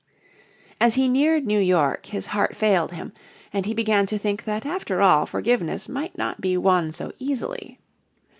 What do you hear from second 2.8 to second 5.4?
him, and he began to think that after all